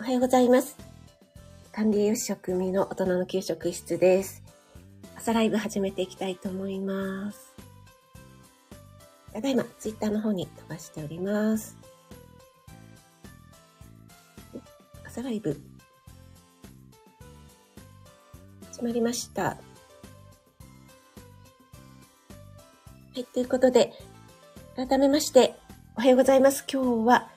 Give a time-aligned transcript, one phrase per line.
[0.00, 0.76] おはようございます。
[1.72, 4.42] 管理栄養士食味の大人の給食室です。
[5.16, 7.54] 朝ライブ始めていきたいと思います。
[9.32, 11.76] ただいま、ツイッターの方に飛ばしております。
[15.06, 15.60] 朝ライブ。
[18.72, 19.42] 始まりました。
[19.44, 19.56] は
[23.14, 23.92] い、ということで、
[24.74, 25.54] 改めまして、
[25.96, 26.64] おはようございます。
[26.70, 27.30] 今日は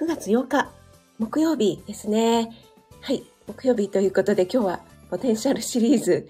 [0.00, 0.75] 9月8日、
[1.18, 2.52] 木曜日ですね。
[3.00, 4.80] はい、木曜日ということで今日は
[5.10, 6.28] ポテンシャルシリーズ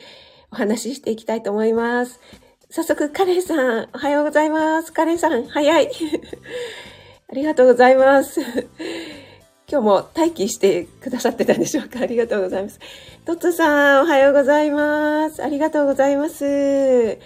[0.52, 2.20] お話ししていきたいと思います。
[2.70, 4.92] 早速、カレンさん、おはようございます。
[4.92, 5.90] カレンさん、早い。
[7.28, 8.40] ありがとうございます。
[9.68, 12.00] 今日も待機してくださってたんでしょうか？
[12.00, 12.78] ありがとうございます。
[13.24, 15.42] トッツさん、おはようございます。
[15.42, 17.18] ありがとうございます。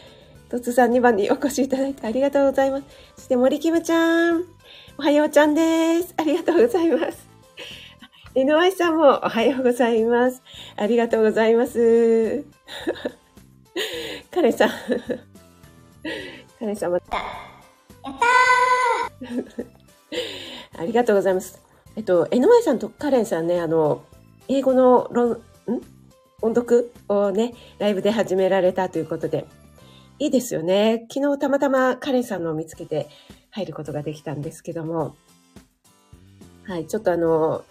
[0.49, 2.84] トッツさん2番にお越しいただいてありがとうございます。
[3.17, 4.45] そして森キムちゃん、
[4.99, 6.15] おはようちゃんです。
[6.17, 7.30] ありがとうございます。
[8.33, 10.41] NY さんもおはようございます。
[10.77, 12.45] ありがとうございます。
[14.31, 14.69] カレンさん。
[16.61, 17.17] カレンさんまた。
[17.17, 18.14] やっ
[19.20, 19.67] たー
[20.78, 21.61] ありがとうございます。
[21.97, 24.05] えっと、NY さんとカレンさんね、あの、
[24.47, 25.41] 英語の論、ん？
[26.41, 29.44] 音読をね、ライブで始められたということで、
[30.20, 31.05] いいですよね。
[31.12, 33.09] 昨日たまたまカレンさんのを見つけて
[33.50, 35.17] 入ることができたんですけども、
[36.62, 37.65] はい、ちょっとあの、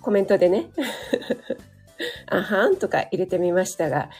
[0.00, 0.70] コメントでね、
[2.26, 4.10] あはんとか入れてみましたが、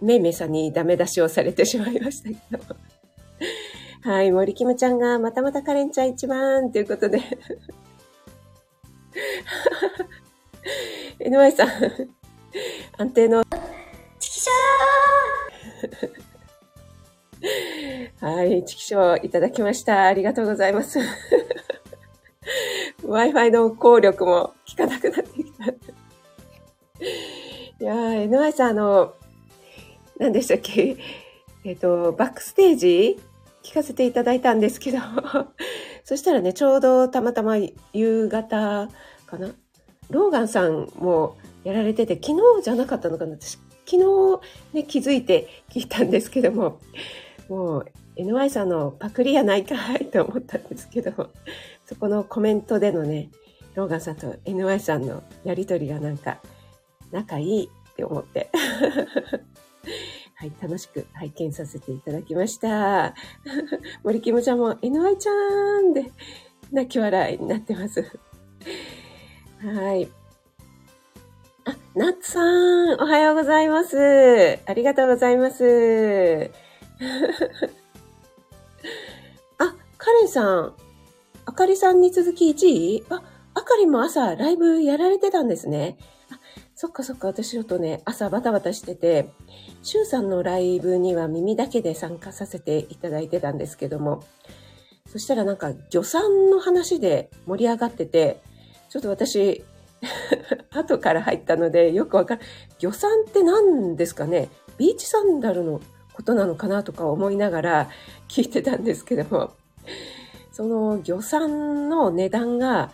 [0.00, 2.76] めいめいさんにダメ出しをされてしまいましたけど。
[4.02, 7.20] はい、森キムちゃんがまたまたカレンちゃん一番ということで。
[11.18, 11.68] NY さん、
[12.98, 13.44] 安定の、
[14.18, 20.04] チキショーはい、チキショーいただきました。
[20.04, 20.98] ありがとうございます。
[23.02, 25.25] Wi-Fi の効力も効かなくなって。
[27.86, 29.14] や、NY さん、あの、
[30.18, 30.96] 何でしたっけ？
[31.64, 33.20] えっ、と、バックステージ
[33.62, 34.98] 聞かせていただいたんですけど、
[36.04, 37.56] そしたらね、ちょうどたまたま
[37.92, 38.88] 夕方
[39.26, 39.50] かな？
[40.10, 43.36] ローガンさんもやられてて、昨日じゃなかったのかな？
[43.40, 44.40] 私、昨日
[44.72, 46.80] ね、気づいて聞いたんですけども、
[47.48, 47.86] もう
[48.16, 51.30] NY さんのパクリやないかいと思ったんですけど、
[51.84, 53.30] そこのコメントでのね、
[53.74, 56.40] ローガンさんと NY さんのやりとりがなんか
[57.16, 58.50] 仲いいって思って、
[60.34, 63.14] はい、楽しく拝見させていただきました。
[64.04, 65.32] 森キムちゃんも NY ちゃ
[65.80, 66.12] んで
[66.70, 68.02] 泣き笑いになってます。
[69.62, 70.10] はい。
[71.64, 74.58] あ、ナッツさん、おはようございます。
[74.66, 75.64] ありがとうございます。
[79.56, 80.74] あ、カレンさん、
[81.46, 83.06] あかりさんに続き1位？
[83.08, 83.22] あ、
[83.54, 85.96] あかりも朝ライブやられてたんですね。
[86.78, 89.30] そっかそっか、私ちょっとね、朝バタバタしてて、
[89.82, 94.22] シュウさんのライブには耳だけで参加させていただいてたんですけども、
[95.10, 98.42] そしたらなんか、魚産の話で盛り上がってて、
[98.90, 99.64] ちょっと私、
[100.70, 102.42] 後から入ったのでよくわかる。
[102.78, 104.50] 魚産って何ですかね？
[104.76, 105.80] ビーチサンダルの
[106.12, 107.90] ことなのかなとか思いながら
[108.28, 109.52] 聞いてたんですけども、
[110.52, 112.92] その魚産の値段が、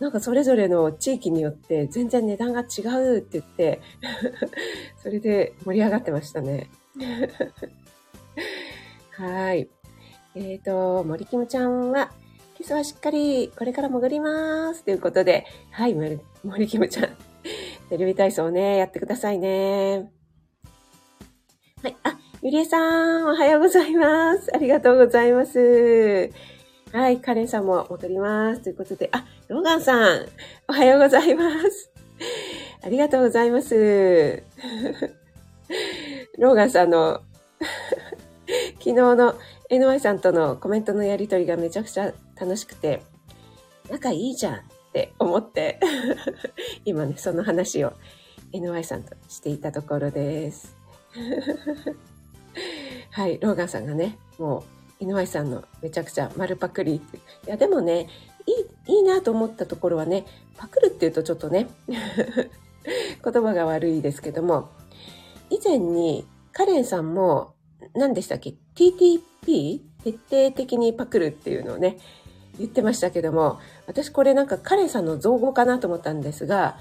[0.00, 3.80] なんかそれぞれの地域によって全然値段が違うって言って、
[5.02, 6.68] それで盛り上がってましたね。
[9.12, 9.68] はい。
[10.34, 12.10] えっ、と、森キムちゃんは、
[12.58, 17.08] 今朝はしっかりこれから潜りますということで、はい、森森キムちゃん、
[17.88, 20.10] テレビ体操ね、やってくださいね。
[21.82, 24.50] はい、あ、ゆりえさん、おはようございます。
[24.54, 26.30] ありがとうございます。
[26.92, 28.62] はい、カレンさんも戻ります。
[28.62, 30.26] ということで、あ、ローガンさん、
[30.68, 31.90] おはようございます。
[32.82, 33.74] ありがとうございます。
[36.38, 37.20] ローガンさんの
[38.80, 39.34] 昨日の
[39.68, 43.02] NY さんとのコメントのやりとりがめちゃくちゃ楽しくて、
[43.90, 44.60] 仲いいじゃんっ
[44.94, 45.78] て思って、
[46.86, 47.92] 今ね、その話を
[48.54, 50.74] NY さんとしていたところです。
[53.10, 54.64] はい、ローガンさんがね、も
[55.00, 56.94] う NY さんのめちゃくちゃ丸パクリ。
[56.94, 57.00] い
[57.46, 58.08] や、でもね、
[58.46, 58.52] い
[58.92, 60.24] い、いいなと思ったところはね、
[60.56, 64.68] パクるっていうとちょっとね、 言葉が悪いですけども、
[65.50, 67.54] 以前にカレンさんも
[67.94, 69.80] 何でしたっけ ?TTP?
[70.04, 71.98] 徹底的にパクるっていうのをね、
[72.58, 76.76] 言ってましたけども、私これなんかカレンさんの造語かなと思ったんですが、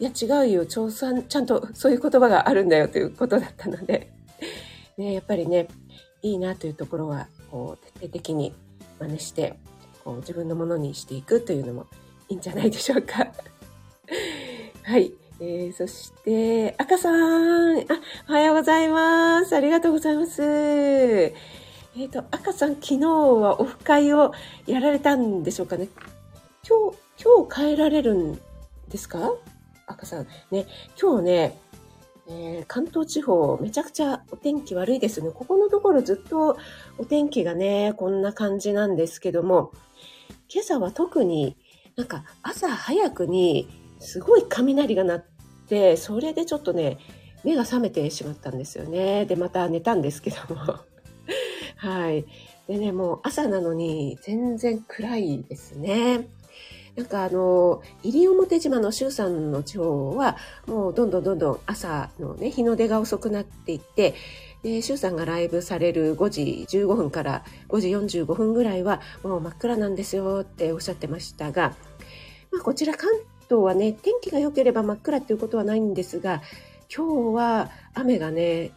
[0.00, 4.12] いや違うよ、調査、ちゃんとそういう言葉があるんだよということだったので、
[4.96, 5.68] ね、やっぱりね、
[6.22, 8.54] いいなというところは、こう、徹底的に
[8.98, 9.58] 真似して、
[10.04, 11.86] こう、自分のものにしていくというのも
[12.28, 13.26] いいんじゃないでしょうか。
[14.82, 15.12] はい。
[15.40, 17.78] えー、そして、赤さん。
[17.80, 17.84] あ、
[18.28, 19.56] おはようございます。
[19.56, 20.42] ありがとうございます。
[20.42, 24.32] えっ、ー、と、赤さん、昨日はオフ会を
[24.66, 25.88] やられたんでしょうかね。
[26.68, 28.40] 今日、今日帰られるん
[28.88, 29.34] ですか？
[29.86, 30.26] 赤さん。
[30.50, 30.66] ね、
[31.00, 31.58] 今日ね、
[32.28, 35.30] えー、関東地方、めちゃくちゃお天気悪いですね。
[35.34, 36.56] ここのところずっと
[36.98, 39.72] お天気がね、こんな感じなんですけども、
[40.52, 41.56] 今朝は特に
[41.96, 43.68] なんか朝早くに
[44.00, 45.24] すごい雷が鳴っ
[45.68, 46.98] て、それでちょっとね、
[47.44, 49.24] 目が覚めてしまったんですよね。
[49.24, 50.78] で、また寝たんですけども。
[51.76, 52.26] はい。
[52.68, 56.28] でね、もう朝なのに全然暗いですね。
[56.96, 60.36] なんかあの、西表島の周さんの地方は、
[60.66, 64.14] もうどんどんどんどん朝のね、日の出が遅くなっていって、
[64.62, 67.88] で、周さんがライブされる5時15分から5時
[68.22, 71.74] 45分ぐらいは、もう真っ暗なんですよっておっしゃってましたが、
[72.52, 73.10] まあ、こちら関
[73.48, 76.42] 東はね、天気が良ければ真っ暗っていうことはないんですが、
[76.94, 78.70] 今日は雨がね、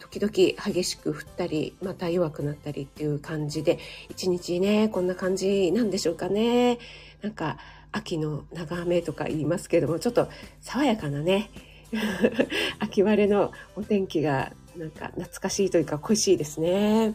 [0.00, 3.78] 時々激しく降ったり、また弱くなったりっていう感じで、
[4.08, 6.78] 一日ね、こんな感じなんでしょうかね。
[7.22, 7.58] なんか
[7.92, 10.28] 秋の長雨とか言いますけどもちょっと
[10.60, 11.50] 爽やかなね
[12.78, 17.14] 秋晴れのお天気がなんか懐かしいというか恋しいですね。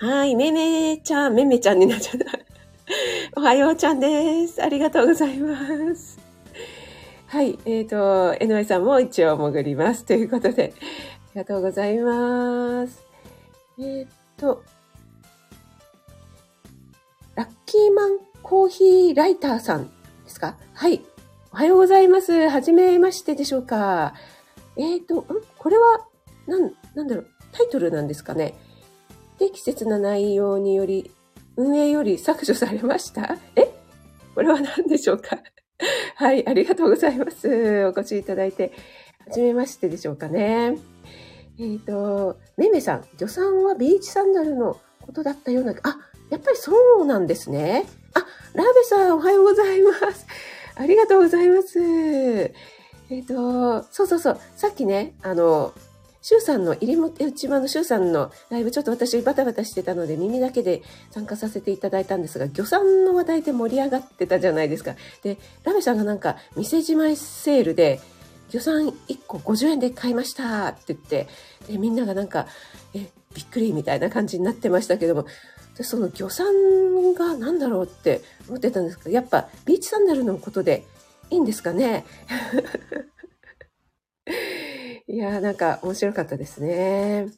[0.00, 2.26] はい、めめちゃん、めめちゃんになっちゃった。
[3.36, 4.62] おはようちゃんです。
[4.62, 5.56] ありがとうございま
[5.94, 6.18] す。
[7.26, 10.04] はい、えっ、ー、と、えのえさんも一応潜ります。
[10.04, 13.04] ということで、ありがとうございます。
[13.78, 14.06] えっ、ー、
[14.36, 14.62] と、
[17.38, 19.90] ラッキーマンコーヒーライターさんで
[20.26, 20.56] すか？
[20.74, 21.02] はい。
[21.52, 22.48] おはようございます。
[22.48, 24.12] はじめましてでしょうか
[24.76, 25.24] えっ、ー、と、ん？
[25.56, 26.04] これは、
[26.48, 28.56] なん、なんだろう、タイトルなんですかね？
[29.38, 31.12] 適切な内容により、
[31.54, 33.36] 運営より削除されました？
[33.54, 33.72] え？
[34.34, 35.38] これは何でしょうか？
[36.16, 37.84] はい、ありがとうございます。
[37.84, 38.72] お越しいただいて、
[39.28, 40.76] はじめましてでしょうかね。
[41.60, 45.98] えっ、ー、と、めめさん、助産はビーチサンダルのことだったような、あ、
[46.30, 46.72] やっぱりそ
[47.02, 47.86] うなんですね。
[48.14, 48.20] あ、
[48.54, 50.26] ラーベさん、おはようございます。
[50.76, 51.78] ありがとうございます。
[51.80, 52.52] え
[53.20, 54.40] っ、ー、と、そうそうそう。
[54.56, 55.72] さっきね、あの、
[56.20, 64.94] シュウさんの、入りも内間のシュウさんのライブ、ちょっと私バタバタしてたので耳だけで参加させていただいたんですが、魚産の話題で盛り上がってたじゃないですか。
[65.22, 68.00] で、ラベさんがなんか、店じまいセールで、
[68.50, 71.28] 魚産1個50円で買いましたって言って、
[71.66, 72.46] で、みんながなんか、
[72.94, 75.24] え、びっくりみたいな感じになってましたけども、
[75.78, 80.84] でその魚産が何だろうって思ってたんですけど、やっぱビーチサンダルのことで
[81.30, 82.04] いいんですかね？
[85.06, 87.28] いやーなんか面白かったですね。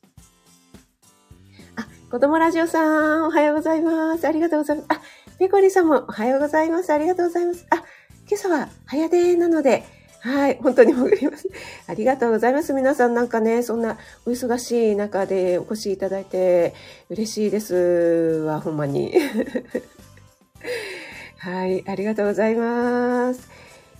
[1.76, 4.26] あ、子供ラジオさん、おはようございます。
[4.26, 4.86] ありがとうございます。
[4.88, 5.02] あ、
[5.38, 6.90] ペコリさんもおはようございます。
[6.92, 7.66] ありがとうございます。
[7.70, 7.76] あ、
[8.26, 9.84] 今朝は早出なので、
[10.22, 11.48] はい、本当に潜ります。
[11.86, 12.74] ありがとうございます。
[12.74, 13.96] 皆さんなんかね、そんな
[14.26, 16.74] お忙しい中でお越しいただいて
[17.08, 17.74] 嬉しいです
[18.46, 19.14] わ、ほんまに。
[21.38, 23.48] はい、ありがとうございます。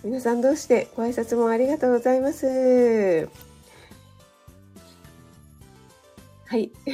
[0.04, 3.28] 皆さんどうしてご挨拶もありがとうございます。
[6.46, 6.70] はい。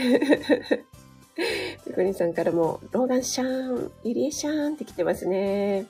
[1.84, 5.86] ペコリンさんからも、ローガンシャーン、イリエシャーンって来てますね。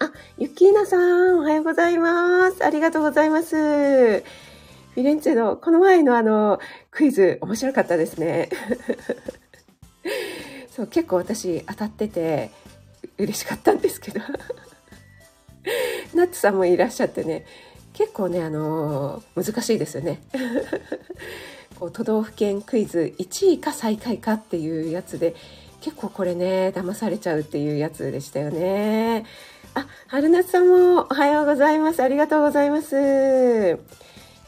[0.00, 2.64] あ、ユキーナさん、おはようございます。
[2.64, 3.56] ありがとうございます。
[3.56, 6.60] フィレンツェの、この前のあの、
[6.92, 8.48] クイズ、面白かったですね。
[10.70, 12.50] そう、結構私当たってて、
[13.18, 14.20] 嬉しかったんですけど。
[16.14, 17.44] ナッツさんもいらっしゃってね、
[17.92, 20.22] 結構ね、あの難しいですよね。
[21.80, 25.34] こう都道府県クイズ1位か最下位かっていうやつで、
[25.80, 29.24] 結構これね、騙されちゃうっていうやつでしたよね。
[29.74, 32.02] あ、春夏さんもおはようございます。
[32.02, 32.96] ありがとうございます。
[32.96, 33.76] えっ、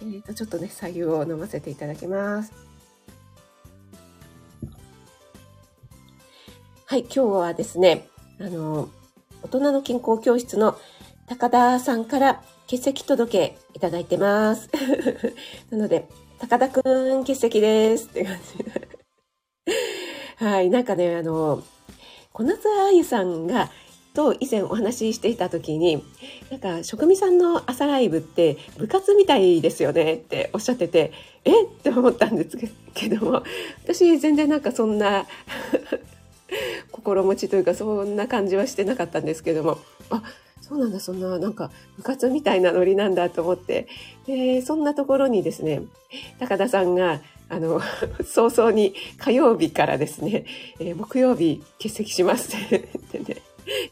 [0.02, 2.52] ー、と、ちょっとね、左右を飲ませていただきます。
[6.86, 8.08] はい、今日はですね、
[8.40, 8.88] あの、
[9.42, 10.76] 大人の健康教室の
[11.26, 14.68] 高田さんから欠席届いただいてます。
[15.70, 16.08] なので、
[16.40, 16.80] 高田く
[17.14, 18.64] ん欠席ですって感じ。
[20.40, 21.62] はい、なんかね、あの、
[22.32, 23.70] 小夏あゆさんが
[24.14, 26.02] と以前お話ししていた時に
[26.50, 31.12] なんか職味さんの朝ライブって部活みたいですよねっておっしゃってて
[31.44, 31.64] え？
[31.64, 32.56] って思ったんです
[32.94, 33.44] けども
[33.84, 35.26] 私全然なんかそんな
[36.90, 39.78] 心持ちというかそんな感じはしてなかったんですけども
[40.10, 40.22] あ
[40.60, 43.86] そうなんだそんななんか部活みたいなノリなんだと思って
[44.26, 45.82] でそんなところにですね
[46.38, 47.20] 高田さんが
[47.50, 47.80] あの、
[48.24, 50.46] 早々に火曜日からですね、
[50.78, 52.60] えー、木曜日欠席しますっ
[53.10, 53.42] てね、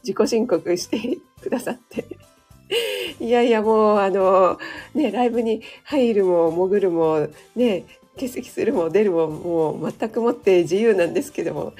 [0.03, 2.05] 自己申告してくださって。
[3.19, 4.59] いやいや、もう、あの、
[4.93, 7.83] ね、ライブに入るも潜るも、ね、
[8.15, 11.73] 欠席するも出るも、もう全くもって自由なんですけども、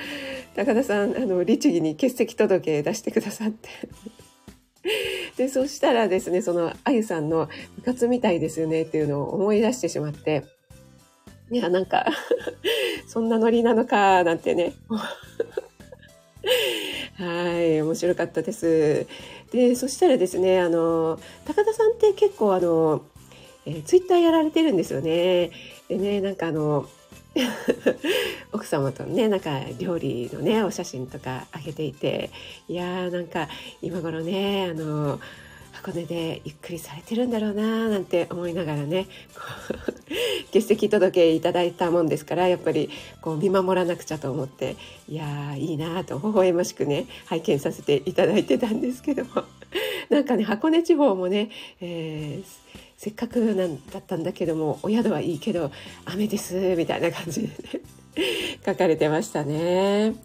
[0.55, 3.69] 高田さん、あの、律儀に欠席届出してくださって。
[5.37, 10.43] で、そしたらですね、その、あゆさんの部活みたいですよねっていうのを思い出してしまって、
[11.51, 12.05] いや、なんか
[13.07, 14.73] そんなノリなのか、なんてね。
[17.17, 19.07] はい、面白かったです。
[19.51, 23.03] で、そしたらですね、あの、高田さんって結構あの、
[23.65, 25.51] えー、ツイッターやられてるんですよね。
[25.87, 26.87] でね、なんかあの、
[28.51, 32.31] 奥様とねなんか料理のねお写真とかあげていて
[32.67, 33.47] いやーなんか
[33.81, 35.19] 今頃ねあの
[35.81, 39.07] 箱根でゆっくりされてるんだろうななんて思いながらね
[40.47, 42.89] 欠席届いただいたもんですからやっぱり
[43.21, 44.75] こう見守らなくちゃと思って
[45.07, 49.43] いやーいいなと微笑ましくね拝見させていただいてたんですけども
[50.09, 52.69] なんかね箱根地方もね、えー
[52.99, 55.71] せっかくなんだったんだけどもお宿はいいけど
[56.03, 57.53] 雨ですみたいな感じでね
[58.65, 60.15] 書かれてましたね。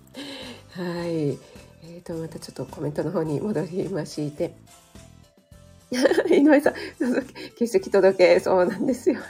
[0.70, 1.38] はい。
[1.86, 4.56] えーと、またちょっとコメントの方に戻りまして。
[6.28, 6.74] 井上さん、
[7.52, 9.20] 欠席届けそうなんですよ。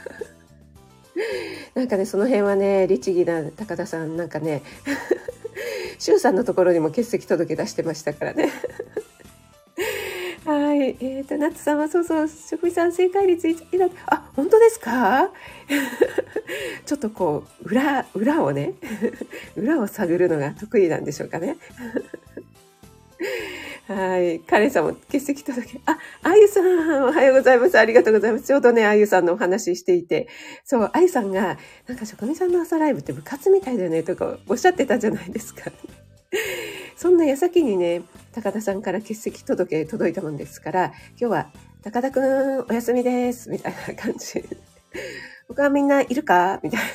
[1.75, 4.61] なんかね、その辺はね、律儀な高田さん、なんかね、
[5.99, 8.51] 周さんのところにも欠席届出してましたからね。
[10.45, 10.95] はい。
[10.99, 15.31] えっ、ー、と、夏さんはそうそう、職人さん正解率1位だあ、本当ですか？
[16.85, 18.73] ちょっとこう、裏、裏をね、
[19.55, 21.57] 裏を探るのが得意なんでしょうかね。
[23.87, 24.39] はい。
[24.39, 27.77] カレンさんも欠席届あ、あゆさん、おはようございます。
[27.77, 28.45] ありがとうございます。
[28.45, 30.27] ちょうどね、あゆさんのお話ししていて、
[30.63, 31.57] そう、あゆさんが、
[31.87, 35.71] なんか職人さんの朝ライブって部活みたいだよね、とかおっしゃってたじゃないですか。
[36.95, 38.01] そんな矢先にね、
[38.33, 41.51] 高田さんから欠席届届いたもんですから、今日は
[41.83, 44.43] 高田くんお休みです、みたいな感じ。
[45.47, 46.59] 他はみんないるか？
[46.63, 46.85] みたいな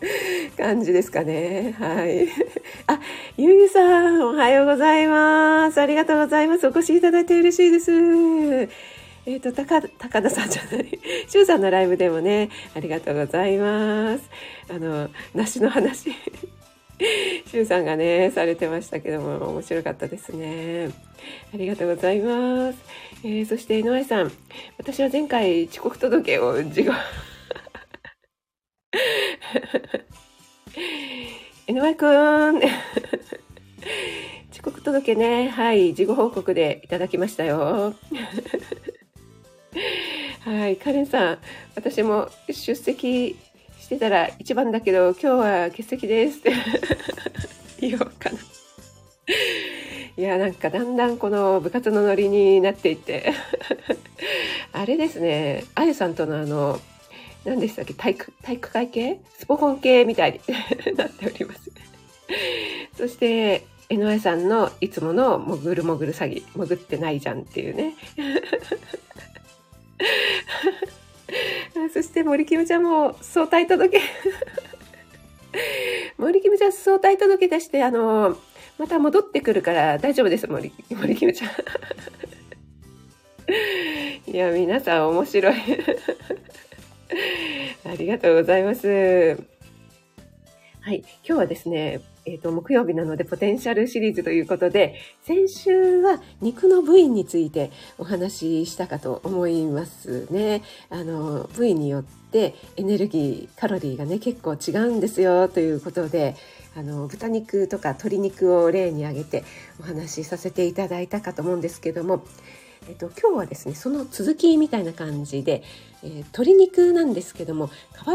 [0.56, 1.74] 感じですかね。
[1.78, 2.28] はい。
[2.86, 3.00] あ、
[3.36, 5.80] ゆゆさん、おはようございます。
[5.80, 6.66] ありがとうございます。
[6.66, 7.92] お越しいただいて嬉しいです。
[7.92, 10.98] えっ、ー、と、高、高田さんじゃない。
[11.26, 14.30] しゅうさんのライブでもね、ありがとうございます。
[14.68, 16.12] あの、梨の話。
[16.12, 20.90] しゅうさんがね、されてましたけども、面白かったですね。
[21.52, 22.78] ありがとうございます。
[23.24, 24.30] えー、そして、井上さん。
[24.78, 26.92] 私は前回遅刻届を事後
[31.66, 32.56] 井上くん。
[34.52, 37.94] 遅刻届ね、はい、事後報告でいただきましたよ。
[40.44, 41.38] はい、カレンさん、
[41.74, 43.36] 私も出席
[43.78, 46.52] してたら一番だけど、今日は欠席ですって。
[47.80, 48.38] 言おうかな。
[50.16, 53.32] いや、なんかだんだんこの部活のノリになっていって。
[54.72, 56.80] あれですね、あゆさんとのあの、
[57.46, 57.94] 何でしたっけ？
[57.94, 59.20] 体育、体育会系？
[59.38, 60.40] スポコン系みたいに
[60.96, 61.70] なっております。
[62.96, 67.94] そして、江上さんのいつもの潜る潜る詐欺、潜ってないじゃんっていうね。
[71.94, 74.00] そして森キムちゃんも相対届
[76.18, 78.36] 森キムちゃん相対届出して、あの、
[78.78, 81.50] また戻ってくるから大丈夫です、森、森キムちゃん。
[84.30, 85.54] いや、皆さん面白い。
[87.84, 89.36] ありがとうございます。
[90.80, 90.98] はい。
[90.98, 94.94] 今日はですね、えっ、ー、と、木曜日なのでポテンシャルシリーズということで、
[95.24, 100.62] 先週は肉の部位についてお話ししたかと思いますね。
[100.90, 106.36] あの、部位によってエネルギー、カロリーがね、結構違うんですよということで、
[106.76, 109.44] あの、豚肉とか鶏肉を例に挙げて
[109.80, 112.22] お話しさせていただいたかと思うんですけども、
[112.88, 115.62] えっと、今日はですねその続きみたいな感じで、
[116.04, 117.68] えー、鶏肉なんですけども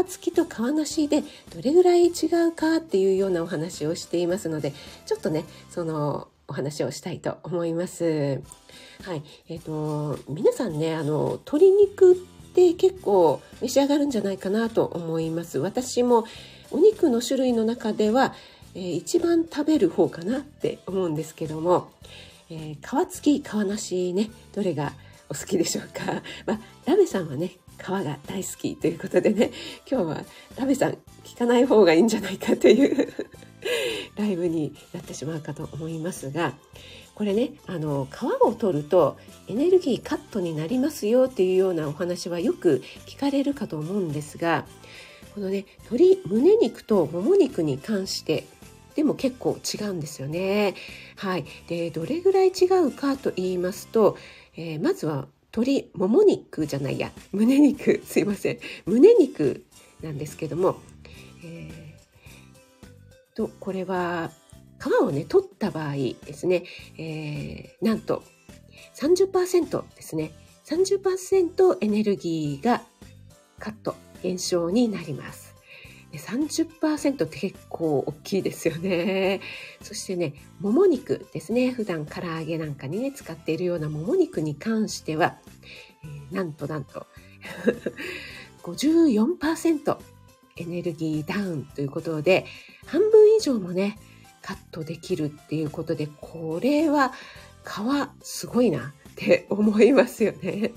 [0.04, 1.22] 皮付きと皮なしで
[1.54, 4.72] どれぐらい違うかっていうようなお話をしていますので
[5.06, 8.42] ちょっとねそのお話をしたいと思います。
[9.04, 12.16] はい、えっ、ー、と皆さんねあの鶏肉っ
[12.54, 15.58] て結構召し上がるんじゃないかなと思います。
[15.58, 16.24] 私も
[16.70, 18.34] お肉の種類の中では、
[18.74, 21.90] えー、一番食べる方かなって思うんですけども、
[22.52, 24.92] えー、皮付き皮なしねどれが
[25.30, 29.50] お好きでしょうか、 まあ、ラベさんはね皮が大好きということでね
[29.90, 30.24] 今日は
[30.56, 33.12] ラベさん聞かない方がいいんじゃないかという
[34.16, 36.54] ライブになってしまうかと思いますが
[37.14, 39.16] これねあの皮を取ると
[39.48, 44.66] エネルギーカットになりますよっていうようなお話はよく聞かれるかと思うんですが
[45.34, 48.44] このね鶏胸肉ともも肉に関して
[48.94, 50.74] でも結構違うんですよね。
[51.16, 51.44] はい。
[51.68, 54.16] で、どれぐらい違うかと言いますと、
[54.56, 58.58] えー、まずは鶏もも肉じゃないや、胸肉、 すいません。
[58.86, 59.64] 胸肉
[60.02, 60.80] なんですけども、
[61.44, 64.30] えー、と、これは
[64.80, 66.64] 皮をね、取った場合ですね、
[66.98, 68.22] えー、なんと
[68.96, 70.32] 30%ですね。
[70.64, 72.82] 30%エネルギーが
[73.58, 75.51] カット、減少になります。
[76.18, 79.40] 30%って結構大きいですよね。
[79.82, 81.70] そしてね、もも肉ですね。
[81.70, 85.36] 普段唐揚げなんかにね、使っているようなもも肉に関しては、
[86.04, 87.06] えー、なんとなんと
[88.62, 89.98] 54%
[90.56, 92.46] エネルギーダウンということで、
[92.86, 93.98] 半分以上もね、
[94.42, 97.12] カットできるっていうことで、これは
[97.64, 100.72] 皮すごいなって思いますよね。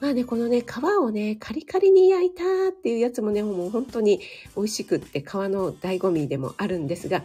[0.00, 4.20] まあね、このね、皮をね、カリカリに焼いたっていうやつもね、もう本当に
[4.56, 7.22] 美味しくって皮の醍醐味でもあるんですが、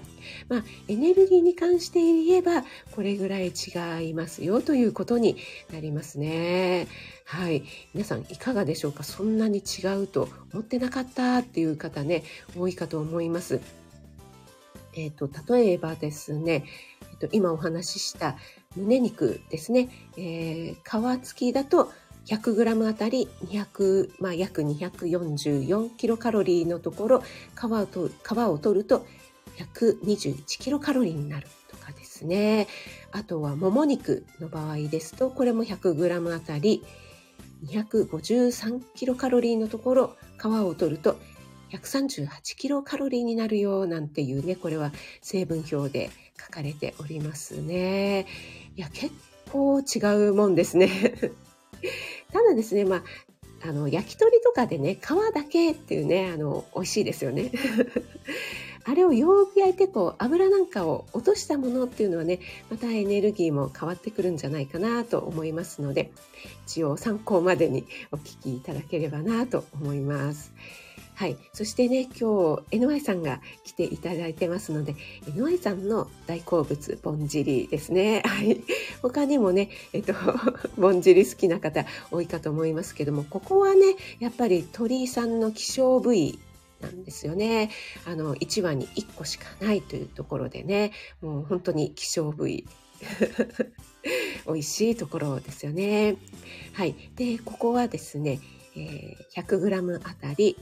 [0.48, 5.38] まあ、エネルギーに関して言えば、これぐらい違いますよということに
[5.74, 6.88] なりますね。
[7.26, 7.64] はい。
[7.94, 9.04] 皆さんいかがでしょうか？
[9.04, 12.24] そんなに違うと思ってなかったっていう方ね、
[12.58, 13.62] 多いかと思います。
[14.96, 16.66] えっ、ー、と、例えばですね、
[17.02, 18.38] えっ、ー、と、今お話しした
[18.76, 21.92] 胸肉ですね、えー、皮付きだと
[22.30, 27.24] 100g あたり200、まあ、約244キロカロリーのところ
[27.60, 29.06] 皮を取る皮を取ると
[29.58, 32.68] 121キロカロリーになるとかですね。
[33.12, 36.84] あとはもも肉の場合ですとこれも 100g あたり
[37.66, 41.20] 253キロカロリーのところ皮を取ると
[41.72, 46.10] 138キロカロリーになるよなんていうねこれは成分表で
[46.40, 48.28] 書かれておりますね。
[48.78, 49.14] いや結
[49.52, 50.90] 構違うもんですね。
[52.32, 53.04] ただですね、まあ、
[53.68, 57.52] あの、焼き鳥とかでね、皮だけっていうね、あの、美味しいですよね。
[58.86, 66.12] あれをよく焼いて、こう、油なんかを落としたものっていうのはね、またエネルギーも変わってくるんじゃないかなと思いますので、
[66.66, 70.54] 一応参考までにお聞きいただければなと思います。
[71.20, 71.36] はい。
[71.52, 78.24] そしてね、今日、NY さんが来ていただいてますので、NY さんの大好物、ぼんじりですね。
[78.26, 78.64] はい。
[79.02, 80.14] 他にもね、えっと、
[80.80, 86.40] ぼんじり好きな方多いかと思いますけども、ここはね、やっぱり鳥居さんの希少部位
[86.80, 87.70] なんですよね。
[88.06, 92.66] あの、1羽に1個しかないというところでね、もう本当に希少部位。
[94.48, 96.16] 美味しいところですよね。
[96.72, 96.96] はい。
[97.18, 98.40] で、ここはですね、
[98.78, 100.58] えー、100g あたり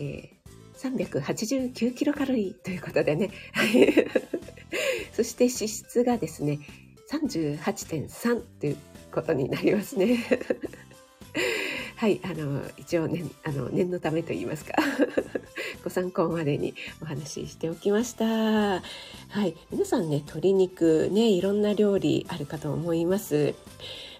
[0.00, 0.34] えー、
[0.74, 3.30] 389キロカロリーということでね。
[5.12, 6.60] そして脂質がですね、
[7.10, 8.76] 38.3という
[9.12, 10.18] ことになりますね。
[11.96, 14.74] はい、あの、一応ね、あの、念のためと言いますか。
[15.84, 18.24] ご参考までにお話ししておきました。
[18.26, 18.80] は
[19.46, 23.54] い、皆さんね、鶏肉ね、いろんな料理あるかと思います。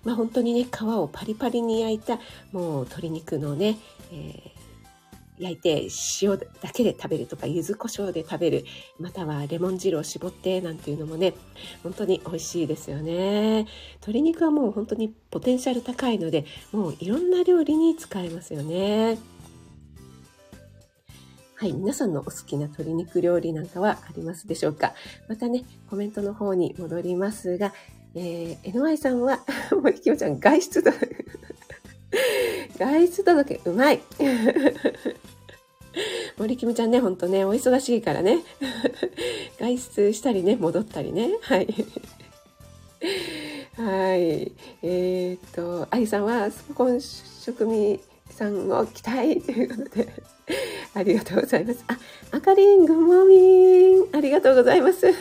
[0.04, 2.20] まあ本当にね、皮をパリパリに焼いた、
[2.52, 3.78] もう鶏肉のね、
[4.12, 4.53] えー
[5.38, 5.88] 焼いて
[6.23, 8.64] 塩だけで食べるとか柚子胡椒で食べる
[9.01, 11.35] またはレモン汁を絞ってなんていうのもね
[11.83, 13.66] 本当に美味しいですよね。
[13.94, 19.18] 鶏肉はもう本当にポテンシャル高いのでもういろんな料理に使えますよね。
[21.57, 24.92] はい、皆さんのお好きな鶏肉料理なんかはありますでしょうか？
[25.29, 27.73] またね、コメントの方に戻りますが、
[28.14, 29.40] えー、NY さんは、
[29.83, 30.92] 森清ちゃん、外出だ。
[32.79, 34.00] 外出届うまい
[36.38, 38.40] 森キムちゃんね、ほんとね、お忙しいからね。
[39.59, 41.31] 外出したりね、戻ったりね。
[41.42, 41.68] はい。
[43.77, 44.53] はい。
[44.83, 48.00] えー、っと、アリさんは、スポコン職味
[48.31, 50.09] さんを期待ということで、
[50.94, 51.85] ありがとうございます。
[51.87, 51.98] あ、
[52.33, 54.09] あかりん、グモーミン。
[54.12, 55.12] ありがとうございます。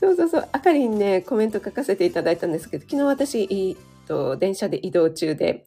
[0.00, 3.76] そうそうそう、あかりんね、コメント書かせていただいたんですけど、昨日私、
[4.08, 5.66] と、電車で移動中で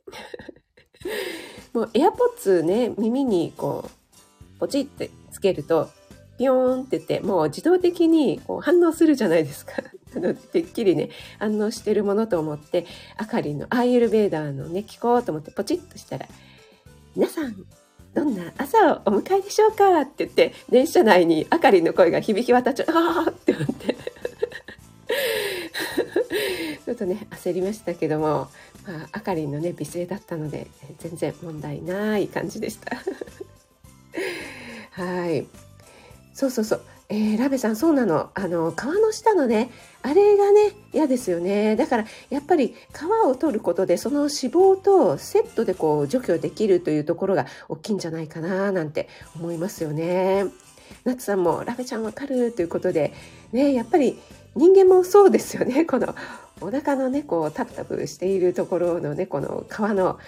[1.73, 3.89] もうエアポッツね、耳にこ
[4.55, 5.89] う、ポチってつけると、
[6.37, 9.73] ピヨーンって言って、もう自動的にこう反応するじゃないですか。
[10.51, 16.27] てっきりね、反応してるものと思って、あかりのアイエルベーダーのね、聞こうと思ってポチッとしたら、
[17.15, 17.55] 皆さん、
[18.13, 23.95] どんな朝をお迎えでしょうかって言って、電車内にあかりの声が響き渡っちゃう、あーって思って。
[26.85, 28.49] ちょっとね焦りましたけども、
[28.87, 30.67] まあ、あかりんのね美声だったので
[30.99, 32.97] 全然問題ない感じでした。
[34.91, 35.45] はい。
[36.33, 36.81] そうそうそう。
[37.09, 38.29] えー、ラベさんそうなの。
[38.33, 39.69] あの皮の下のね
[40.01, 41.75] あれがね嫌ですよね。
[41.75, 50.45] だからやっぱり皮を取ることでその脂肪とセットでこう除去できるというところが大きいんじゃないかななんて思いますよね。
[51.03, 53.13] ナツさんもラベちゃんわかるということで、
[53.51, 54.19] ね、やっぱり
[54.55, 55.85] 人間もそうですよね。
[55.85, 56.13] この
[56.59, 60.19] お腹のね、こうタプタプしているところのね、の皮の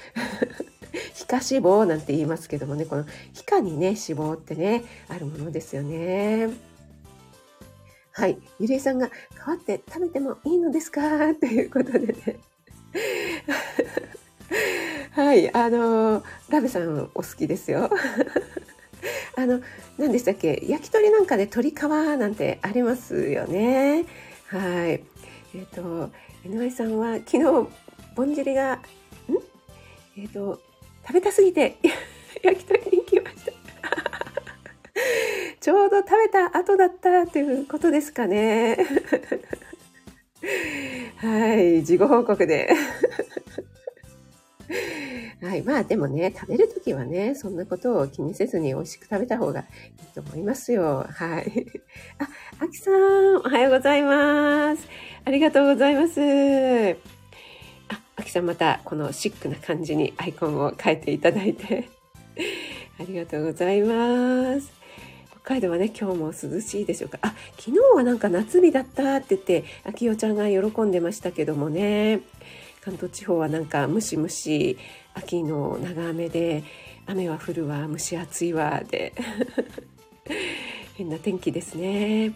[1.14, 6.50] 皮下脂肪なんて言いますけどもね、この皮下にね、脂肪ってね、あるものですよね。
[8.12, 8.38] はい。
[8.60, 11.02] ゆりえさんが、皮って食べてもいいのですか？
[11.32, 12.40] っていうことでね。
[15.12, 15.54] はい。
[15.54, 17.90] あの、ラベさんお好きですよ。
[19.36, 19.62] あの、
[19.98, 20.62] 何でしたっけ？
[20.68, 24.06] 焼き鳥なんかで鶏皮なんてありますよね。
[24.48, 24.92] はい。
[24.92, 25.04] え
[25.60, 26.12] っ、ー、と、
[26.46, 27.44] 井上さんは昨日、
[28.16, 28.82] ぼんじりが、ん？
[30.18, 30.62] えっ、ー、と、
[31.06, 31.78] 食べたすぎて
[32.42, 33.52] 焼き鳥に行きました
[35.60, 38.78] ちょうど食べた後だったということですかね。
[41.18, 42.70] はい、事後報告で
[45.42, 45.62] はい。
[45.62, 49.66] まあでもね、食べるときはね、そんなことを気にせずに美味しく食べた方がいい
[50.14, 51.06] と思いますよ。
[51.10, 51.68] はい。
[52.20, 52.28] あ、
[52.60, 54.88] あきさん、おはようございます。
[55.26, 56.22] ありがとうございます。
[57.90, 61.90] あ、あきさんまたこのシックな感じにアイコンを変えていただいて
[63.00, 64.72] ありがとうございます。
[65.44, 67.20] 北海道はね、今日も涼しいでしょうか。
[67.22, 72.22] あ、昨日はなんか夏日だったって言って、あきよちゃんが喜んでましたけどもね。
[72.84, 74.78] 関東地方はなんかムシムシ
[75.14, 76.64] 秋の長雨で
[77.06, 79.14] 雨は降るわ蒸し暑いわで
[80.96, 82.34] 変な天気ですね。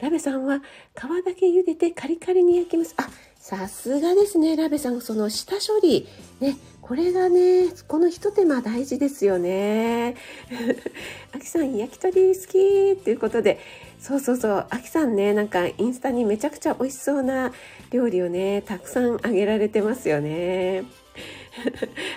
[0.00, 0.60] ラベさんは
[0.94, 2.94] 皮だけ茹でてカリカリに焼きます。
[2.96, 4.56] あさすがですね。
[4.56, 6.08] ラベさんその下処理
[6.40, 10.16] ねこれがねこのひと手間大事ですよね。
[11.32, 13.58] あきさん焼き鳥好きということで
[14.02, 14.66] そうそうそう。
[14.68, 17.52] あきさんね、なんかインスタにめちゃくちゃ美味しそうな
[17.92, 20.82] 料理をね、たくさんあげられてますよね。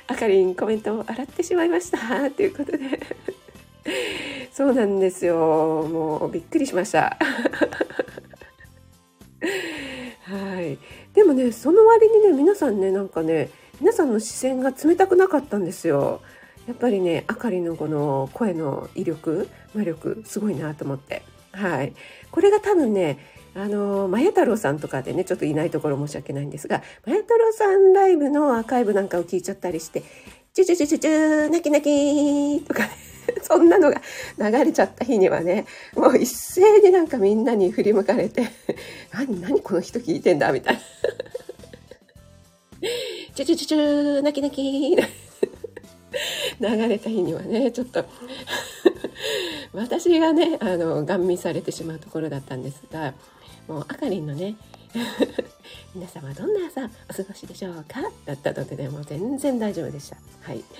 [0.08, 2.32] あかりんコメントを洗ってしまいました。
[2.32, 2.80] ということで。
[4.52, 5.36] そうなんですよ。
[5.36, 7.20] もうびっくりしました。
[10.24, 10.80] はい。
[11.14, 16.22] でもね、その割にね、皆さんね、なんかね、皆さんの視線が冷たくなかったんですよ。
[16.68, 21.22] やっぱりね、あかりのこの声の威力、魔力、すごいなと思って。
[21.56, 21.94] はい。
[22.32, 23.18] これが多分ね、
[23.56, 30.04] あの、まや太郎さんとかでね、ちょっといないところ申し訳ないんですが、まや太郎さんライブのアーカイブなんかを聞いちゃったりして、
[30.54, 32.90] チュチュチュチュチュー、泣き泣きとかね、
[33.42, 34.02] そんなのが
[34.38, 35.66] 流れちゃった日にはね、
[35.96, 38.50] もう一斉になんかみんなに振り向かれて、
[39.14, 40.82] 何、何この人聞いてんだみたいな。
[43.36, 44.96] チュチュチュチュー、泣き泣き
[46.60, 48.06] 流れた日にはね、ちょっと
[49.74, 53.14] 私がねあのガン見されてしまうところだったんですが
[53.68, 54.56] もうあかりんのね
[55.96, 58.02] 皆様どんな朝お過ごしでしょうか？
[58.26, 60.18] だったのでねもう全然大丈夫でした。
[60.42, 60.64] はい。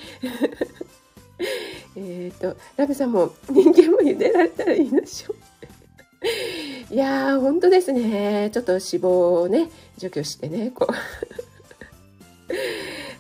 [1.98, 6.94] えっとラブさんも人間も茹でられたらいいでしょう。
[6.94, 8.50] いやー本当ですね。
[8.54, 9.08] ちょっと脂肪
[9.42, 10.88] をね除去してねこ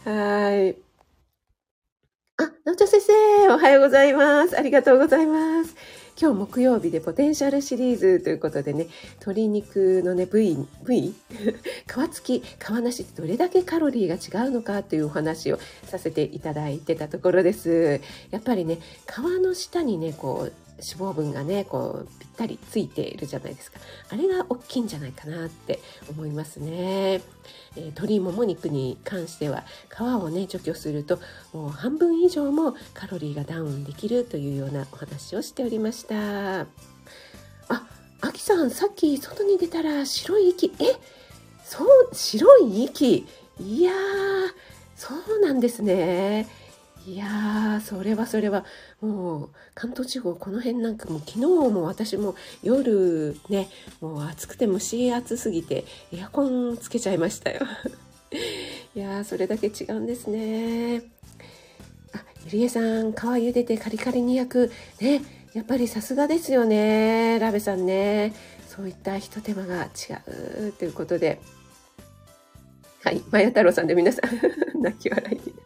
[0.05, 0.09] う。
[0.09, 0.75] はい。
[2.65, 4.57] あ、なおちゃ先生、おはようございます。
[4.57, 5.75] ありがとうございます。
[6.19, 8.87] 今日木曜日でポテンシャルシリーズということでね、
[9.19, 11.13] 鶏肉のね、部位、部位？
[11.29, 18.01] 皮付き、皮なしってどれだけカロリーが違うのかというお話をさせていただいてたところです。
[18.31, 23.79] やっぱりね、皮の下にね、こう、脂肪分がねこうぴったりついているじゃないですか。
[24.09, 27.21] あれが大きいんじゃないかなって思いますね、
[27.75, 31.19] えー、鶏もも肉に関しては皮をね除去すると
[31.53, 36.61] もう半分以上もカロリーがダウンできるというようなお話をしておりました。
[36.61, 36.65] あ
[38.21, 40.73] あきさんさっき外に出たら白い息。
[40.79, 40.95] え
[41.63, 43.27] そう白い息。
[43.59, 43.95] いやー
[44.95, 46.47] そうなんですね。
[47.07, 48.65] いやー、それはそれは、
[49.01, 53.69] もう、関東地方、この辺なんかもう昨日も私も夜ね、
[54.01, 57.61] もう暑くて蒸し暑すぎて、エアコンつけちゃいましたよ。
[58.95, 61.03] いや、それだけ違うんですね。
[62.13, 64.71] あ、ゆりえさん、皮茹でてカリカリに焼く。
[65.01, 65.21] ね、
[65.53, 67.39] やっぱりさすがですよね。
[67.39, 68.33] ラベさんね。
[68.67, 69.87] そういったひと手間が違
[70.67, 71.39] うということで。
[73.03, 74.31] はい、まや太郎さんで皆さん
[74.81, 75.64] 泣き笑い。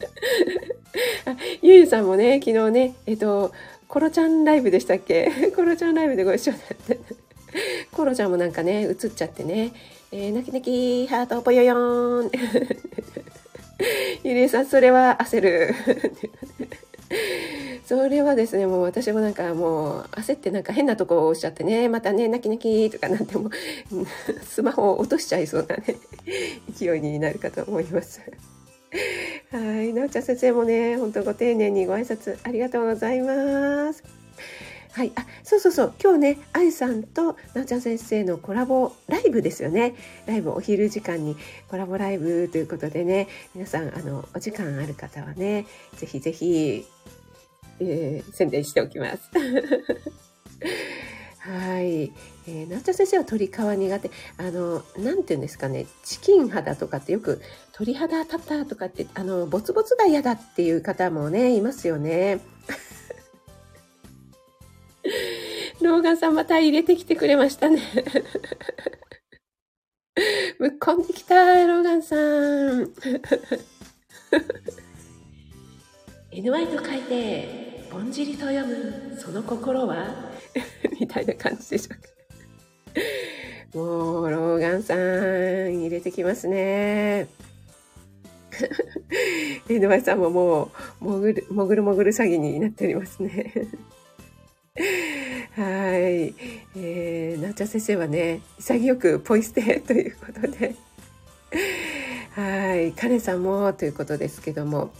[1.62, 3.52] ゆうさんもね、昨日ね、えっと、
[3.88, 5.30] コロちゃんライブでしたっけ？
[5.54, 6.98] コロちゃんライブでご一緒だって。
[7.92, 9.72] コロちゃんもなんかね、映っちゃってね、
[10.12, 12.30] えー、泣き泣き、ハートぽよよーん。
[14.24, 15.74] ゆりえさん、それは焦る。
[17.86, 23.50] それはですね、もう私もなんかもう焦ってなんか変なとこを押しちゃってね、またね、泣き泣きとかなんてもう
[24.42, 25.84] スマホを落としちゃいそうなね、
[26.74, 28.20] 勢いになるかと思います。
[29.50, 29.92] はい。
[29.92, 34.04] なおちゃん先生もね、本当ご丁寧にご挨拶ありがとうございます。
[34.92, 35.12] はい。
[35.16, 35.94] あ、そうそうそう。
[36.00, 39.96] 今日ね、愛さんとなおちゃん先生のコラボライブですよね。
[40.26, 41.36] ライブお昼時間に
[41.68, 43.26] コラボライブということでね、
[43.56, 46.86] 皆さん、あの、お時間ある方はね、ぜひぜひ、
[47.80, 49.30] えー、宣伝しておきます。
[51.40, 52.12] はい。
[52.46, 54.10] えー、なおちゃん先生は鶏皮苦手。
[54.38, 57.40] あの、なんて言うんですかね、チキン肌とかってよく、
[57.76, 62.38] 鳥肌立ったとかって、あの、ボツボツが嫌だっていう方もね、いますよね。
[65.82, 67.82] ローガンさんまた入れてきてくれましたね。
[70.60, 72.84] ぶっこんできた、ローガンさん。
[76.30, 80.30] NY と書いて、ぼんじりと読む、その心は？
[81.00, 82.08] みたいな感じでしょうか。
[83.76, 84.98] もう、ローガンさん、
[85.80, 87.26] 入れてきますね。
[89.68, 93.52] NY さんももう、もぐる、もぐるもぐる詐欺になっておりますね。
[95.56, 95.62] は
[95.98, 96.34] い。
[96.76, 100.74] えー、なっちゃん先生はね、潔くポイ捨てということで。
[102.34, 102.92] はい。
[102.92, 104.90] カレンさんもということですけども。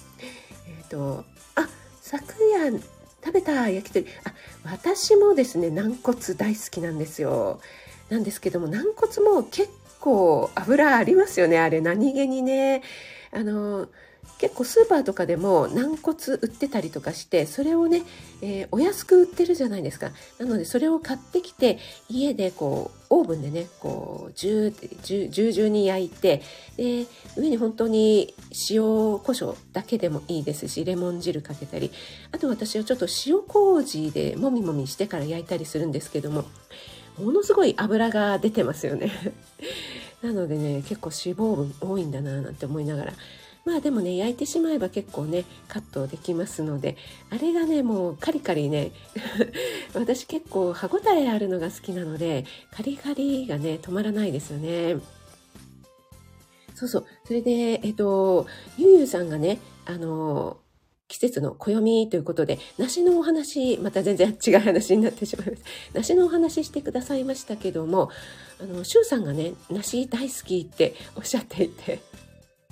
[0.68, 1.24] えっ、ー、と、
[1.56, 1.68] あ、
[2.00, 2.78] 昨夜
[3.24, 4.06] 食べた焼き鳥。
[4.24, 7.60] あ、私もですね、軟骨大好きなんですよ。
[8.08, 11.58] なんですけども、軟骨も結構油ありますよね。
[11.58, 12.82] あれ、何気にね。
[13.34, 13.88] あの、
[14.38, 18.02] 結構スーパーとかでも軟骨売ってたりとかしてそれをね、
[18.42, 20.10] えー、お安く売ってるじゃないですか。
[20.38, 26.42] なのでそれを買ってきて家でこうオーブンでねこうジューってジュジュージューに焼いて
[26.76, 28.34] で上に本当に
[28.70, 28.82] 塩
[29.18, 31.92] コショウだけでもいいですしレモン汁かけたり
[32.32, 36.44] あと私はちょっと塩麹でもみもみしてから焼いたりするんですけども
[37.18, 39.12] ものすごい油が出てますよね。
[40.24, 43.12] なのでね結構脂肪分多いんだななんて思いながら
[43.66, 46.96] まあでもね焼いてしまえば結構ねカットできますので
[47.30, 48.92] あれがねもうカリカリね
[49.94, 54.96] 私結構歯ごたえあるのが好きなのでカリカリがね止まらないですよね。
[56.74, 57.06] そうそう。
[57.24, 60.56] それで、えっと、ゆうゆうさんがね、あの、
[61.14, 65.62] 季節の暦ということで、梨のお話、また全然違う話になってしまいます。
[65.94, 68.10] 梨のお話してくださいましたけども、
[68.60, 72.00] あの、シュウさんがね、梨大好きっておっしゃっていて、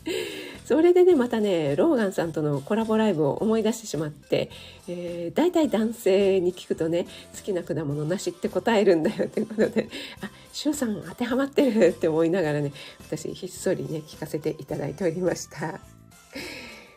[0.67, 4.51] それでね、またね、ローガンさんとのコラボライブを思い出してしまって、
[4.89, 9.89] えー、大体男性に聞くとね、好きな果物なしって答えるんだよということで、
[10.21, 12.73] あ、シュウさん当てはまってるって思いながらね、
[13.07, 15.79] 私ひっそりね、聞かせていただいておりました。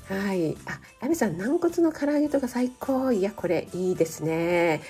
[0.07, 0.55] はい。
[0.67, 3.11] あ、ラミさん、軟骨の唐揚げとか最高。
[3.11, 4.81] いや、これいいですね。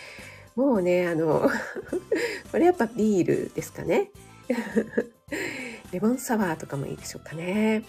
[0.56, 1.50] もうね、あの
[2.52, 4.12] これやっぱビールですかね。
[5.92, 7.84] レモンサワーとかもいいでしょうかね。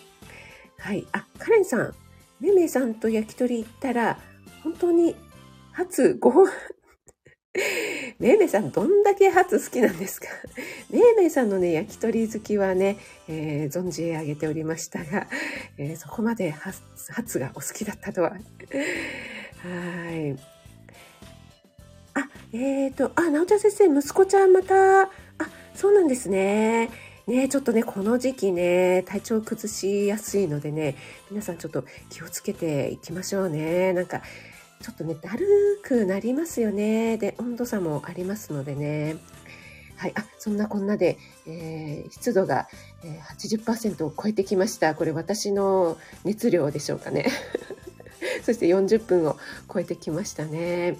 [0.78, 1.06] はい。
[1.12, 1.94] あ、カレンさん。
[2.38, 4.18] メメさんと焼き鳥行ったら、
[4.62, 5.16] 本当に
[5.72, 6.52] 初ご飯、
[8.18, 10.28] めいめいさん、どんだけ初好きなんですか？
[10.90, 12.96] めいめいさんのね、焼き鳥好きはね、
[13.28, 15.26] えー、存じ上げておりましたが、
[15.76, 16.54] えー、そこまで
[17.10, 18.30] 初がお好きだったとは。
[18.32, 18.36] は
[20.10, 20.36] い。
[22.14, 25.08] あ、えっ、ー、と、あ、なおちゃん先生、息子ちゃんまた、あ、
[25.74, 26.90] そうなんですね。
[27.26, 30.94] ねちょっとね、この時期ね、体調崩しやすいのでね、
[31.30, 33.92] 皆さんちょっと気をつけていきましょうね。
[33.92, 34.22] なんか、
[34.82, 35.46] ちょっとね、だる
[35.82, 37.16] くなりますよね。
[37.16, 39.16] で、温度差もありますのでね。
[39.96, 40.12] はい。
[40.14, 42.68] あ、そんなこんなで、えー、湿度が、
[43.02, 44.94] えー、80%を超えてきました。
[44.94, 47.26] これ私の熱量でしょうかね。
[48.44, 49.38] そして40分を
[49.72, 50.98] 超えてきましたね。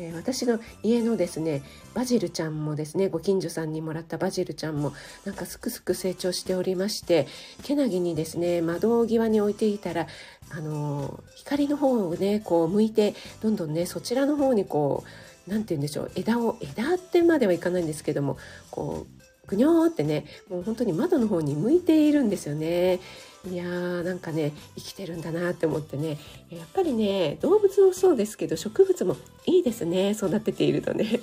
[0.00, 4.92] えー、私の家のですねバジルちゃんもですねご近所さんにもらったバジルちゃんも
[5.24, 7.26] なんかすくすく成長しておりまして
[7.64, 10.06] けなぎにですね窓際に置いていたら
[10.50, 15.02] あのー、光の方をねこう向いてどんどんねそちらの方にこ
[15.46, 18.38] う何て言うんでしょう枝を枝ってまではいかないんですけども
[18.70, 23.00] こうぐにょーってねもう本当に窓の方に向いているんですよね。
[23.46, 26.18] いやーなんかね生きてるんだなって思ってね。
[26.50, 30.10] やっぱりね動物もそうですけど植物もいいですね。
[30.10, 31.20] 育てているとね。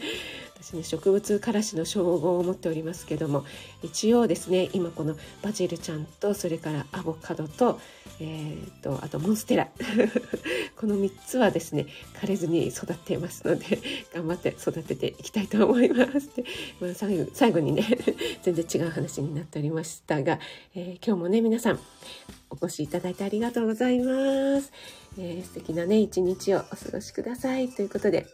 [0.66, 3.46] 私ね植物からしの称号を持っておりますけども
[3.84, 7.80] 一応ですね今このバジルちゃんとそれからアボカドと,、
[8.20, 9.70] えーと、あとモンステラ
[10.76, 13.80] この3つはですね枯れずに育っていますので
[14.12, 16.36] 頑張って育てていきたいと思います。
[16.36, 16.44] で
[16.80, 17.86] まあ、最後最後にね
[18.42, 20.40] 全然違う話になっておりましたが、
[20.74, 21.80] えー、今日もね皆さん
[22.50, 24.72] お越しいただいてありがとうございます。
[25.18, 27.70] えー、素敵なね、一日をお過ごしください。
[27.70, 28.28] ということで、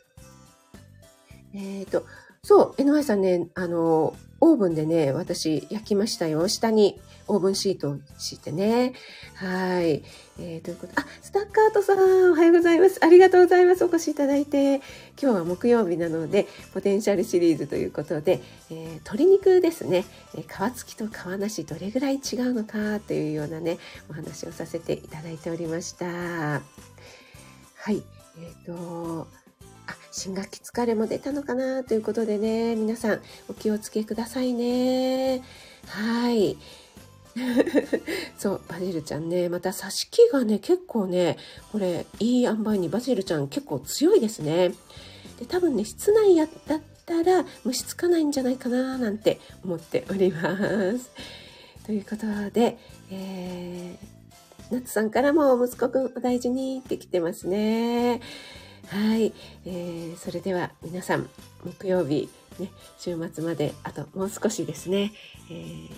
[1.53, 2.05] えっ、ー、と、
[2.43, 6.47] そう、NY さんね、あの、オーブンでね、私焼きましたよ。
[6.47, 8.93] 下にオーブンシートを敷いてね。
[9.35, 10.03] はい。
[10.39, 12.99] えー、ということあ、スタッカートさん、おはようございます。
[13.05, 13.83] ありがとうございます。
[13.85, 14.77] お越しいただいて。
[15.21, 23.77] 今日は木曜日なので、ポテンシャルシリーズということで、えー、鶏肉ですね、え皮付きと皮なしどれぐらい違うのかというようなね、
[24.09, 26.05] お話をさせていただいておりました。
[26.07, 26.61] は
[27.87, 28.01] い。
[28.39, 29.27] えっ、ー、と、
[30.11, 35.41] 新学期疲れも出たのかなということでね、皆さんお気をつけくださいね。
[35.87, 36.57] はい。
[38.37, 41.37] そう、バジルちゃんね、また挿し木がね、結構ね、
[41.71, 44.73] これ、いい塩梅にバジルちゃん結構強いですね。
[45.39, 50.57] で、多分ね、室内やだったら虫つかないんじゃないかななんて思っておりま
[50.99, 51.09] す。
[51.87, 52.77] ということで、
[53.09, 58.19] えー、ナッツさんからも息子くんお大事にって来てますね。
[58.87, 59.33] はい、
[59.65, 61.29] えー、それでは皆さん、
[61.63, 65.13] 木曜日、ね、週末まであともう少しですね、
[65.49, 65.89] えー、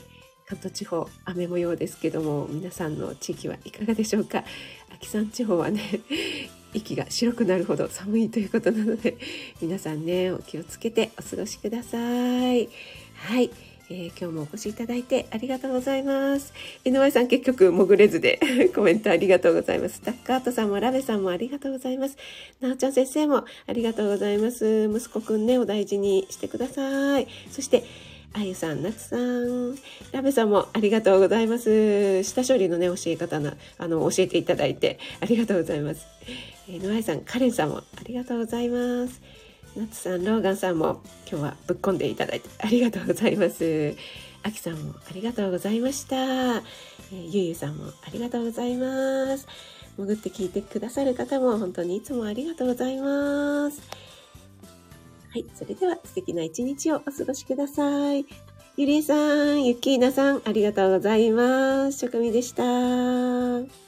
[0.47, 4.43] 関東地方雨模様ですけども、皆さんの地域はいかがでしょうか？
[4.93, 5.81] 秋山地方はね、
[6.73, 9.17] 息が白くなるほど寒いということなので、
[9.61, 12.69] 皆さんね、お気をつけてお過ごしください。
[13.15, 13.49] はい。
[13.89, 16.53] えー、今日もお越しいただいてありがとうございます。
[16.85, 18.39] 井上さん結局潜れずで
[18.73, 20.01] コメントありがとうございます。
[20.01, 22.17] タッカートさんもラベさんもありがとうございます。
[22.61, 24.89] なおちゃん先生もありがとうございます。
[24.93, 27.27] 息子くんね、お大事にしてください。
[27.51, 27.83] そして、
[28.35, 29.75] あゆさん、なつさん、
[30.11, 32.23] ラベさんもありがとうございます。
[32.23, 36.07] 下処理のね、教え方な、あの、教えていただいてありがとうございます。
[36.67, 39.21] えー、のあいさん、カレンさんもありがとうございます。
[39.75, 43.95] ナツさん、ローガンさんも今日はぶっこんでいただいてありがとうございます。
[44.43, 46.15] あきさんもありがとうございました。
[46.17, 49.47] えー、ゆゆさんもありがとうございます。
[49.97, 53.81] 潜って聞いてくださる方も本当にいつもありがとうございます。
[55.31, 58.25] はい、それでは素敵な一日をお過ごしください。
[58.75, 61.99] ゆりえさん、ゆきーなさん、ありがとうございます。
[61.99, 63.82] 職味でした。